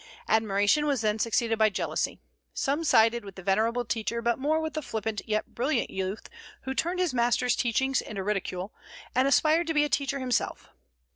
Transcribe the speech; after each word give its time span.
Admiration 0.27 0.87
was 0.87 1.01
then 1.01 1.19
succeeded 1.19 1.59
by 1.59 1.69
jealousy. 1.69 2.19
Some 2.55 2.83
sided 2.83 3.23
with 3.23 3.35
the 3.35 3.43
venerable 3.43 3.85
teacher, 3.85 4.19
but 4.19 4.39
more 4.39 4.59
with 4.59 4.73
the 4.73 4.81
flippant 4.81 5.21
yet 5.27 5.53
brilliant 5.53 5.91
youth 5.91 6.27
who 6.63 6.73
turned 6.73 6.99
his 6.99 7.13
master's 7.13 7.55
teachings 7.55 8.01
into 8.01 8.23
ridicule, 8.23 8.73
and 9.13 9.27
aspired 9.27 9.67
to 9.67 9.75
be 9.75 9.83
a 9.83 9.89
teacher 9.89 10.17
himself. 10.17 10.69